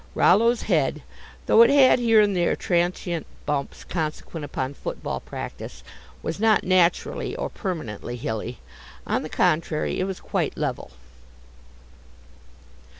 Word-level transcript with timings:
Rollo's 0.15 0.63
head, 0.63 1.03
though 1.45 1.61
it 1.61 1.69
had 1.69 1.99
here 1.99 2.21
and 2.21 2.35
there 2.35 2.55
transient 2.55 3.27
bumps 3.45 3.83
consequent 3.83 4.43
upon 4.43 4.73
foot 4.73 5.03
ball 5.03 5.19
practice, 5.19 5.83
was 6.23 6.39
not 6.39 6.63
naturally 6.63 7.35
or 7.35 7.51
permanently 7.51 8.15
hilly. 8.15 8.57
On 9.05 9.21
the 9.21 9.29
contrary, 9.29 9.99
it 9.99 10.05
was 10.05 10.19
quite 10.19 10.57
level. 10.57 10.89